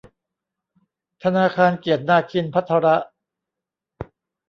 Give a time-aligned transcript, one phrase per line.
[1.23, 2.87] ธนาคารเกียรตินาคินภัทร